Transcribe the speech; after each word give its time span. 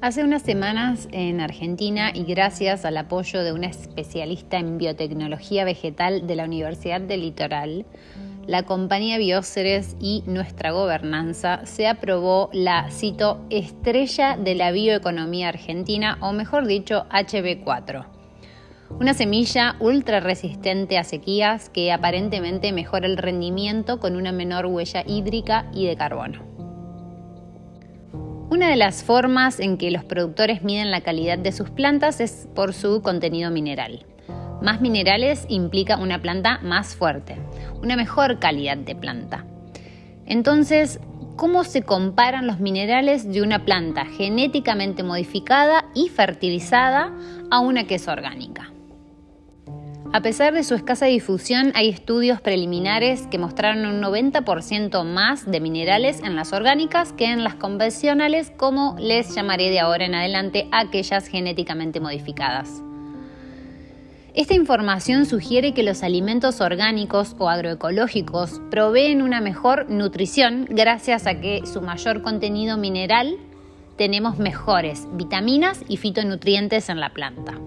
Hace 0.00 0.22
unas 0.22 0.42
semanas 0.42 1.08
en 1.10 1.40
Argentina 1.40 2.12
y 2.14 2.22
gracias 2.22 2.84
al 2.84 2.96
apoyo 2.96 3.42
de 3.42 3.52
una 3.52 3.66
especialista 3.66 4.56
en 4.56 4.78
biotecnología 4.78 5.64
vegetal 5.64 6.24
de 6.28 6.36
la 6.36 6.44
Universidad 6.44 7.00
del 7.00 7.22
Litoral, 7.22 7.84
la 8.46 8.62
compañía 8.62 9.18
Bioceres 9.18 9.96
y 9.98 10.22
nuestra 10.24 10.70
gobernanza 10.70 11.66
se 11.66 11.88
aprobó 11.88 12.48
la, 12.52 12.88
cito, 12.92 13.44
estrella 13.50 14.36
de 14.36 14.54
la 14.54 14.70
bioeconomía 14.70 15.48
argentina, 15.48 16.16
o 16.20 16.32
mejor 16.32 16.68
dicho, 16.68 17.06
HB4. 17.10 18.06
Una 19.00 19.14
semilla 19.14 19.74
ultra 19.80 20.20
resistente 20.20 20.96
a 20.96 21.02
sequías 21.02 21.70
que 21.70 21.90
aparentemente 21.90 22.72
mejora 22.72 23.08
el 23.08 23.16
rendimiento 23.16 23.98
con 23.98 24.14
una 24.14 24.30
menor 24.30 24.66
huella 24.66 25.02
hídrica 25.04 25.68
y 25.74 25.86
de 25.86 25.96
carbono. 25.96 26.57
Una 28.58 28.70
de 28.70 28.76
las 28.76 29.04
formas 29.04 29.60
en 29.60 29.78
que 29.78 29.92
los 29.92 30.02
productores 30.02 30.64
miden 30.64 30.90
la 30.90 31.02
calidad 31.02 31.38
de 31.38 31.52
sus 31.52 31.70
plantas 31.70 32.18
es 32.18 32.48
por 32.56 32.74
su 32.74 33.02
contenido 33.02 33.52
mineral. 33.52 34.04
Más 34.60 34.80
minerales 34.80 35.46
implica 35.48 35.96
una 35.96 36.20
planta 36.20 36.58
más 36.60 36.96
fuerte, 36.96 37.36
una 37.80 37.94
mejor 37.94 38.40
calidad 38.40 38.76
de 38.76 38.96
planta. 38.96 39.44
Entonces, 40.26 40.98
¿cómo 41.36 41.62
se 41.62 41.82
comparan 41.82 42.48
los 42.48 42.58
minerales 42.58 43.32
de 43.32 43.42
una 43.42 43.64
planta 43.64 44.06
genéticamente 44.06 45.04
modificada 45.04 45.84
y 45.94 46.08
fertilizada 46.08 47.12
a 47.52 47.60
una 47.60 47.84
que 47.84 47.94
es 47.94 48.08
orgánica? 48.08 48.72
A 50.10 50.22
pesar 50.22 50.54
de 50.54 50.64
su 50.64 50.74
escasa 50.74 51.04
difusión, 51.04 51.70
hay 51.74 51.90
estudios 51.90 52.40
preliminares 52.40 53.26
que 53.26 53.36
mostraron 53.36 53.84
un 53.84 54.00
90% 54.00 55.04
más 55.04 55.44
de 55.44 55.60
minerales 55.60 56.22
en 56.22 56.34
las 56.34 56.54
orgánicas 56.54 57.12
que 57.12 57.26
en 57.26 57.44
las 57.44 57.54
convencionales, 57.56 58.50
como 58.56 58.96
les 58.98 59.34
llamaré 59.34 59.68
de 59.68 59.80
ahora 59.80 60.06
en 60.06 60.14
adelante 60.14 60.66
aquellas 60.72 61.26
genéticamente 61.26 62.00
modificadas. 62.00 62.82
Esta 64.32 64.54
información 64.54 65.26
sugiere 65.26 65.74
que 65.74 65.82
los 65.82 66.02
alimentos 66.02 66.62
orgánicos 66.62 67.36
o 67.38 67.50
agroecológicos 67.50 68.62
proveen 68.70 69.20
una 69.20 69.42
mejor 69.42 69.90
nutrición 69.90 70.66
gracias 70.70 71.26
a 71.26 71.38
que 71.38 71.66
su 71.66 71.82
mayor 71.82 72.22
contenido 72.22 72.78
mineral 72.78 73.36
tenemos 73.96 74.38
mejores 74.38 75.06
vitaminas 75.12 75.84
y 75.86 75.98
fitonutrientes 75.98 76.88
en 76.88 76.98
la 76.98 77.10
planta. 77.10 77.58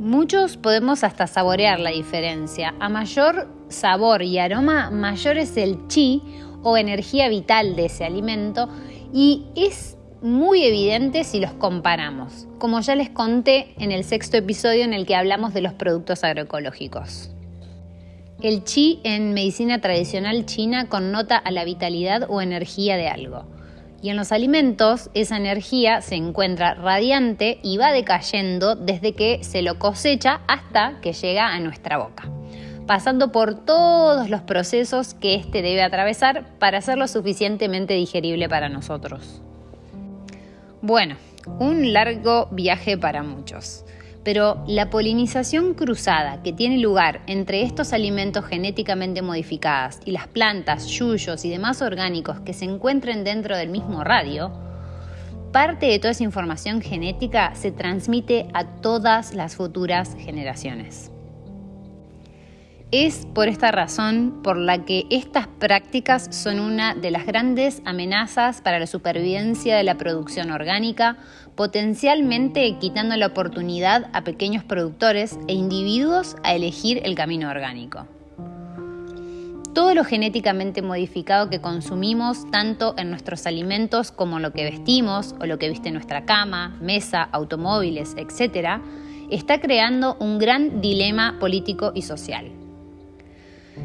Muchos 0.00 0.56
podemos 0.56 1.04
hasta 1.04 1.26
saborear 1.26 1.78
la 1.78 1.90
diferencia. 1.90 2.74
A 2.80 2.88
mayor 2.88 3.48
sabor 3.68 4.22
y 4.22 4.38
aroma, 4.38 4.90
mayor 4.90 5.36
es 5.36 5.58
el 5.58 5.88
chi 5.88 6.22
o 6.62 6.78
energía 6.78 7.28
vital 7.28 7.76
de 7.76 7.84
ese 7.84 8.06
alimento 8.06 8.70
y 9.12 9.44
es 9.56 9.98
muy 10.22 10.64
evidente 10.64 11.22
si 11.22 11.38
los 11.38 11.52
comparamos, 11.52 12.48
como 12.58 12.80
ya 12.80 12.94
les 12.94 13.10
conté 13.10 13.74
en 13.78 13.92
el 13.92 14.04
sexto 14.04 14.38
episodio 14.38 14.84
en 14.84 14.94
el 14.94 15.04
que 15.04 15.16
hablamos 15.16 15.52
de 15.52 15.60
los 15.60 15.74
productos 15.74 16.24
agroecológicos. 16.24 17.30
El 18.40 18.64
chi 18.64 19.00
en 19.04 19.34
medicina 19.34 19.82
tradicional 19.82 20.46
china 20.46 20.88
connota 20.88 21.36
a 21.36 21.50
la 21.50 21.66
vitalidad 21.66 22.24
o 22.26 22.40
energía 22.40 22.96
de 22.96 23.08
algo. 23.08 23.44
Y 24.02 24.08
en 24.08 24.16
los 24.16 24.32
alimentos 24.32 25.10
esa 25.14 25.36
energía 25.36 26.00
se 26.00 26.14
encuentra 26.14 26.74
radiante 26.74 27.60
y 27.62 27.76
va 27.76 27.92
decayendo 27.92 28.74
desde 28.74 29.14
que 29.14 29.44
se 29.44 29.62
lo 29.62 29.78
cosecha 29.78 30.40
hasta 30.48 31.00
que 31.02 31.12
llega 31.12 31.48
a 31.48 31.60
nuestra 31.60 31.98
boca, 31.98 32.28
pasando 32.86 33.30
por 33.30 33.54
todos 33.66 34.30
los 34.30 34.40
procesos 34.40 35.14
que 35.14 35.34
éste 35.34 35.60
debe 35.60 35.82
atravesar 35.82 36.46
para 36.58 36.80
ser 36.80 36.96
lo 36.96 37.08
suficientemente 37.08 37.94
digerible 37.94 38.48
para 38.48 38.68
nosotros. 38.70 39.42
Bueno, 40.80 41.16
un 41.58 41.92
largo 41.92 42.48
viaje 42.50 42.96
para 42.96 43.22
muchos 43.22 43.84
pero 44.24 44.62
la 44.66 44.90
polinización 44.90 45.74
cruzada 45.74 46.42
que 46.42 46.52
tiene 46.52 46.78
lugar 46.78 47.22
entre 47.26 47.62
estos 47.62 47.92
alimentos 47.92 48.44
genéticamente 48.44 49.22
modificados 49.22 49.98
y 50.04 50.10
las 50.10 50.28
plantas, 50.28 50.86
yuyos 50.86 51.44
y 51.44 51.50
demás 51.50 51.80
orgánicos 51.82 52.40
que 52.40 52.52
se 52.52 52.66
encuentren 52.66 53.24
dentro 53.24 53.56
del 53.56 53.70
mismo 53.70 54.04
radio, 54.04 54.52
parte 55.52 55.86
de 55.86 55.98
toda 55.98 56.12
esa 56.12 56.24
información 56.24 56.80
genética 56.80 57.54
se 57.54 57.72
transmite 57.72 58.48
a 58.52 58.64
todas 58.80 59.34
las 59.34 59.56
futuras 59.56 60.14
generaciones. 60.18 61.10
Es 62.92 63.24
por 63.34 63.46
esta 63.46 63.70
razón 63.70 64.40
por 64.42 64.56
la 64.56 64.84
que 64.84 65.06
estas 65.10 65.46
prácticas 65.46 66.26
son 66.34 66.58
una 66.58 66.96
de 66.96 67.12
las 67.12 67.24
grandes 67.24 67.82
amenazas 67.84 68.62
para 68.62 68.80
la 68.80 68.88
supervivencia 68.88 69.76
de 69.76 69.84
la 69.84 69.96
producción 69.96 70.50
orgánica, 70.50 71.16
potencialmente 71.54 72.78
quitando 72.80 73.14
la 73.14 73.28
oportunidad 73.28 74.10
a 74.12 74.24
pequeños 74.24 74.64
productores 74.64 75.38
e 75.46 75.52
individuos 75.52 76.34
a 76.42 76.52
elegir 76.52 77.00
el 77.04 77.14
camino 77.14 77.48
orgánico. 77.48 78.08
Todo 79.72 79.94
lo 79.94 80.02
genéticamente 80.02 80.82
modificado 80.82 81.48
que 81.48 81.60
consumimos, 81.60 82.50
tanto 82.50 82.96
en 82.98 83.08
nuestros 83.10 83.46
alimentos 83.46 84.10
como 84.10 84.40
lo 84.40 84.52
que 84.52 84.64
vestimos 84.64 85.36
o 85.40 85.46
lo 85.46 85.60
que 85.60 85.68
viste 85.68 85.92
nuestra 85.92 86.24
cama, 86.24 86.76
mesa, 86.80 87.22
automóviles, 87.22 88.16
etc., 88.16 88.80
está 89.30 89.60
creando 89.60 90.16
un 90.18 90.40
gran 90.40 90.80
dilema 90.80 91.36
político 91.38 91.92
y 91.94 92.02
social. 92.02 92.59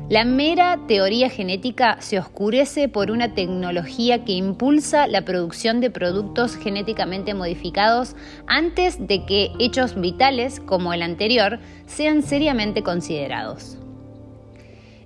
La 0.07 0.23
mera 0.23 0.79
teoría 0.88 1.31
genética 1.31 1.97
se 2.00 2.19
oscurece 2.19 2.88
por 2.88 3.09
una 3.09 3.33
tecnología 3.33 4.23
que 4.23 4.33
impulsa 4.33 5.07
la 5.07 5.23
producción 5.25 5.81
de 5.81 5.89
productos 5.89 6.56
genéticamente 6.57 7.33
modificados 7.33 8.16
antes 8.45 9.07
de 9.07 9.25
que 9.25 9.51
hechos 9.57 10.00
vitales 10.00 10.59
como 10.59 10.94
el 10.94 11.01
anterior 11.01 11.59
sean 11.88 12.22
seriamente 12.22 12.83
considerados. 12.83 13.79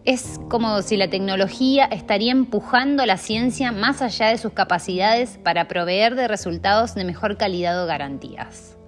Es 0.04 0.38
como 0.50 0.82
si 0.82 0.98
la 0.98 1.10
tecnología 1.10 1.86
estaría 1.86 2.34
empujando 2.34 3.04
a 3.04 3.06
la 3.06 3.18
ciencia 3.18 3.72
más 3.72 4.02
allá 4.02 4.28
de 4.28 4.38
sus 4.38 4.52
capacidades 4.52 5.40
para 5.44 5.70
proveer 5.70 6.16
de 6.16 6.28
resultados 6.28 6.94
de 6.96 7.06
mejor 7.06 7.38
calidad 7.38 7.82
o 7.82 7.88
garantías 7.88 8.79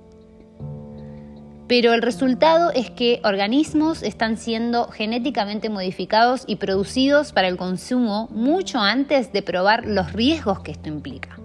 pero 1.72 1.94
el 1.94 2.02
resultado 2.02 2.70
es 2.72 2.90
que 2.90 3.22
organismos 3.24 4.04
están 4.04 4.36
siendo 4.36 4.90
genéticamente 4.90 5.70
modificados 5.70 6.44
y 6.46 6.58
producidos 6.58 7.32
para 7.32 7.48
el 7.48 7.56
consumo 7.56 8.28
mucho 8.34 8.80
antes 8.80 9.32
de 9.32 9.42
probar 9.42 9.86
los 9.86 10.12
riesgos 10.12 10.60
que 10.60 10.72
esto 10.72 10.90
implica. 10.90 11.40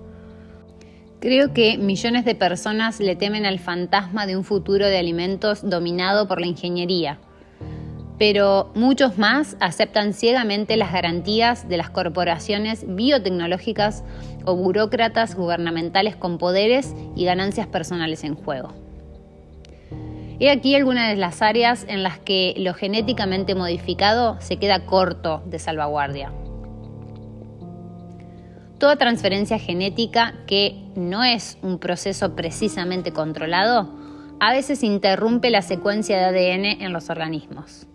Creo 1.20 1.54
que 1.54 1.78
millones 1.78 2.24
de 2.24 2.34
personas 2.34 2.98
le 2.98 3.14
temen 3.14 3.46
al 3.46 3.60
fantasma 3.60 4.26
de 4.26 4.36
un 4.36 4.42
futuro 4.42 4.86
de 4.86 4.98
alimentos 4.98 5.60
dominado 5.62 6.26
por 6.26 6.40
la 6.40 6.48
ingeniería, 6.48 7.20
pero 8.18 8.72
muchos 8.74 9.18
más 9.18 9.56
aceptan 9.60 10.12
ciegamente 10.12 10.76
las 10.76 10.92
garantías 10.92 11.68
de 11.68 11.76
las 11.76 11.90
corporaciones 11.90 12.84
biotecnológicas 12.84 14.02
o 14.44 14.56
burócratas 14.56 15.36
gubernamentales 15.36 16.16
con 16.16 16.38
poderes 16.38 16.96
y 17.14 17.24
ganancias 17.24 17.68
personales 17.68 18.24
en 18.24 18.34
juego. 18.34 18.85
He 20.38 20.50
aquí 20.50 20.74
algunas 20.74 21.08
de 21.08 21.16
las 21.16 21.40
áreas 21.40 21.86
en 21.88 22.02
las 22.02 22.18
que 22.18 22.54
lo 22.58 22.74
genéticamente 22.74 23.54
modificado 23.54 24.38
se 24.40 24.58
queda 24.58 24.84
corto 24.84 25.42
de 25.46 25.58
salvaguardia. 25.58 26.30
Toda 28.78 28.96
transferencia 28.96 29.58
genética 29.58 30.34
que 30.46 30.76
no 30.94 31.24
es 31.24 31.56
un 31.62 31.78
proceso 31.78 32.36
precisamente 32.36 33.12
controlado, 33.12 33.88
a 34.38 34.52
veces 34.52 34.82
interrumpe 34.82 35.48
la 35.48 35.62
secuencia 35.62 36.18
de 36.18 36.24
ADN 36.24 36.82
en 36.82 36.92
los 36.92 37.08
organismos. 37.08 37.86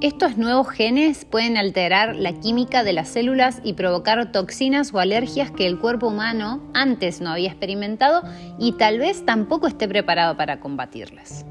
Estos 0.00 0.36
nuevos 0.36 0.68
genes 0.68 1.24
pueden 1.24 1.56
alterar 1.56 2.14
la 2.14 2.32
química 2.32 2.84
de 2.84 2.92
las 2.92 3.08
células 3.08 3.60
y 3.64 3.72
provocar 3.72 4.30
toxinas 4.30 4.94
o 4.94 5.00
alergias 5.00 5.50
que 5.50 5.66
el 5.66 5.80
cuerpo 5.80 6.06
humano 6.06 6.62
antes 6.72 7.20
no 7.20 7.30
había 7.30 7.48
experimentado 7.48 8.22
y 8.60 8.72
tal 8.72 9.00
vez 9.00 9.26
tampoco 9.26 9.66
esté 9.66 9.88
preparado 9.88 10.36
para 10.36 10.60
combatirlas. 10.60 11.44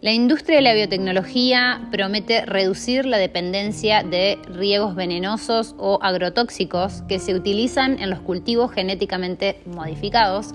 La 0.00 0.12
industria 0.12 0.56
de 0.56 0.62
la 0.62 0.74
biotecnología 0.74 1.86
promete 1.92 2.44
reducir 2.46 3.06
la 3.06 3.18
dependencia 3.18 4.02
de 4.02 4.40
riegos 4.48 4.96
venenosos 4.96 5.76
o 5.78 6.00
agrotóxicos 6.02 7.02
que 7.02 7.20
se 7.20 7.34
utilizan 7.34 8.00
en 8.00 8.10
los 8.10 8.20
cultivos 8.20 8.72
genéticamente 8.72 9.60
modificados 9.66 10.52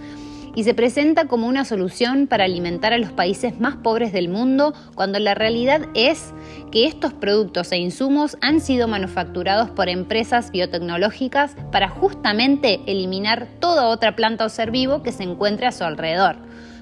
y 0.56 0.64
se 0.64 0.74
presenta 0.74 1.26
como 1.26 1.48
una 1.48 1.66
solución 1.66 2.28
para 2.28 2.46
alimentar 2.46 2.94
a 2.94 2.98
los 2.98 3.12
países 3.12 3.60
más 3.60 3.76
pobres 3.78 4.14
del 4.14 4.30
mundo 4.30 4.74
cuando 4.96 5.20
la 5.20 5.34
realidad 5.34 5.88
es 5.94 6.34
que 6.72 6.86
estos 6.86 7.14
productos 7.14 7.72
e 7.72 7.78
insumos 7.78 8.38
han 8.42 8.60
sido 8.62 8.88
manufacturados 8.88 9.70
por 9.72 9.90
empresas 9.90 10.52
biotecnológicas 10.52 11.56
para 11.72 11.90
justamente 11.90 12.82
eliminar 12.86 13.48
toda 13.60 13.88
otra 13.88 14.16
planta 14.16 14.46
o 14.46 14.50
ser 14.50 14.72
vivo 14.72 15.04
que 15.04 15.12
se 15.12 15.24
encuentre 15.24 15.68
a 15.68 15.72
su 15.72 15.84
alrededor 15.84 16.38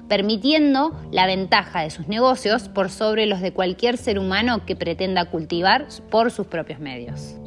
permitiendo 0.08 0.92
la 1.10 1.26
ventaja 1.26 1.80
de 1.80 1.90
sus 1.90 2.06
negocios 2.06 2.68
por 2.68 2.90
sobre 2.90 3.24
los 3.24 3.40
de 3.40 3.54
cualquier 3.54 3.96
ser 3.96 4.18
humano 4.18 4.66
que 4.66 4.76
pretenda 4.76 5.24
cultivar 5.26 5.86
por 6.10 6.30
sus 6.30 6.46
propios 6.46 6.80
medios. 6.80 7.41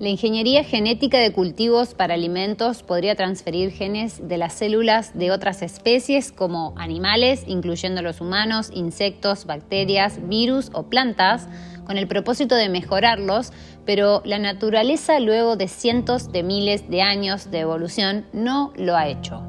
La 0.00 0.08
ingeniería 0.08 0.64
genética 0.64 1.18
de 1.18 1.30
cultivos 1.30 1.92
para 1.92 2.14
alimentos 2.14 2.82
podría 2.82 3.16
transferir 3.16 3.70
genes 3.70 4.26
de 4.26 4.38
las 4.38 4.54
células 4.54 5.12
de 5.12 5.30
otras 5.30 5.60
especies 5.60 6.32
como 6.32 6.72
animales, 6.78 7.44
incluyendo 7.46 8.00
los 8.00 8.22
humanos, 8.22 8.70
insectos, 8.72 9.44
bacterias, 9.44 10.26
virus 10.26 10.70
o 10.72 10.84
plantas, 10.84 11.48
con 11.84 11.98
el 11.98 12.08
propósito 12.08 12.54
de 12.54 12.70
mejorarlos, 12.70 13.52
pero 13.84 14.22
la 14.24 14.38
naturaleza 14.38 15.20
luego 15.20 15.56
de 15.56 15.68
cientos 15.68 16.32
de 16.32 16.44
miles 16.44 16.88
de 16.88 17.02
años 17.02 17.50
de 17.50 17.58
evolución 17.58 18.24
no 18.32 18.72
lo 18.76 18.96
ha 18.96 19.06
hecho. 19.06 19.42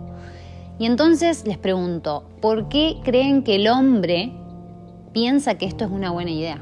Y 0.80 0.86
entonces 0.86 1.48
les 1.48 1.60
pregunto, 1.60 2.26
¿por 2.42 2.68
qué 2.68 2.98
creen 3.06 3.44
que 3.44 3.56
el 3.56 3.70
hombre 3.70 4.34
piensa 5.14 5.58
que 5.58 5.66
esto 5.66 5.86
es 5.86 5.92
una 5.92 6.12
buena 6.12 6.32
idea? 6.32 6.62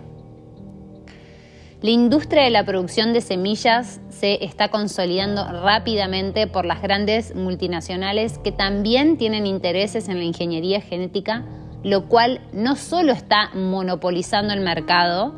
La 1.81 1.91
industria 1.91 2.43
de 2.43 2.49
la 2.49 2.65
producción 2.65 3.13
de 3.13 3.21
semillas 3.21 4.01
se 4.09 4.43
está 4.43 4.67
consolidando 4.67 5.45
rápidamente 5.45 6.45
por 6.45 6.65
las 6.65 6.81
grandes 6.81 7.33
multinacionales 7.35 8.37
que 8.37 8.51
también 8.51 9.17
tienen 9.17 9.47
intereses 9.47 10.09
en 10.09 10.17
la 10.17 10.25
ingeniería 10.25 10.81
genética, 10.81 11.45
lo 11.81 12.09
cual 12.09 12.41
no 12.51 12.75
solo 12.75 13.13
está 13.13 13.51
monopolizando 13.53 14.53
el 14.53 14.59
mercado 14.59 15.33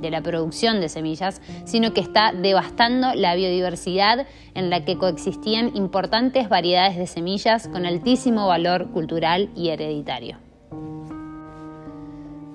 de 0.00 0.10
la 0.10 0.20
producción 0.20 0.80
de 0.80 0.88
semillas, 0.88 1.40
sino 1.64 1.92
que 1.92 2.00
está 2.00 2.32
devastando 2.32 3.14
la 3.14 3.36
biodiversidad 3.36 4.26
en 4.54 4.70
la 4.70 4.84
que 4.84 4.98
coexistían 4.98 5.76
importantes 5.76 6.48
variedades 6.48 6.96
de 6.96 7.06
semillas 7.06 7.68
con 7.68 7.86
altísimo 7.86 8.48
valor 8.48 8.90
cultural 8.90 9.50
y 9.54 9.68
hereditario. 9.68 10.47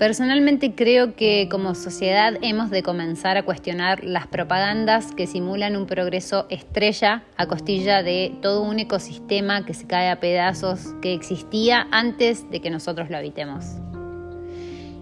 Personalmente 0.03 0.75
creo 0.75 1.15
que 1.15 1.47
como 1.49 1.75
sociedad 1.75 2.33
hemos 2.41 2.69
de 2.69 2.83
comenzar 2.83 3.37
a 3.37 3.43
cuestionar 3.43 4.03
las 4.03 4.27
propagandas 4.27 5.13
que 5.15 5.27
simulan 5.27 5.77
un 5.77 5.85
progreso 5.87 6.45
estrella 6.49 7.23
a 7.37 7.45
costilla 7.45 8.03
de 8.03 8.37
todo 8.41 8.63
un 8.63 8.79
ecosistema 8.79 9.65
que 9.65 9.73
se 9.73 9.87
cae 9.87 10.09
a 10.09 10.19
pedazos 10.19 10.93
que 11.01 11.13
existía 11.13 11.87
antes 11.91 12.51
de 12.51 12.59
que 12.59 12.69
nosotros 12.69 13.09
lo 13.09 13.15
habitemos. 13.15 13.63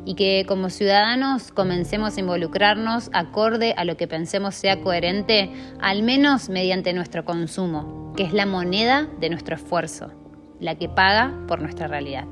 Y 0.05 0.13
que 0.13 0.45
como 0.47 0.69
ciudadanos 0.69 1.51
comencemos 1.51 2.15
a 2.15 2.19
involucrarnos 2.19 3.09
acorde 3.11 3.73
a 3.77 3.85
lo 3.85 3.97
que 3.97 4.07
pensemos 4.07 4.53
sea 4.53 4.81
coherente, 4.81 5.49
al 5.79 6.03
menos 6.03 6.47
mediante 6.47 6.93
nuestro 6.93 7.25
consumo, 7.25 8.13
que 8.15 8.21
es 8.21 8.33
la 8.33 8.45
moneda 8.45 9.09
de 9.19 9.31
nuestro 9.31 9.55
esfuerzo, 9.55 10.11
la 10.59 10.75
que 10.75 10.89
paga 10.89 11.33
por 11.47 11.59
nuestra 11.59 11.87
realidad. 11.87 12.27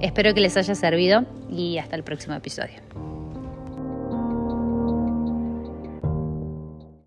Espero 0.00 0.32
que 0.32 0.40
les 0.40 0.56
haya 0.56 0.74
servido 0.74 1.24
y 1.50 1.78
hasta 1.78 1.96
el 1.96 2.04
próximo 2.04 2.34
episodio. 2.34 2.76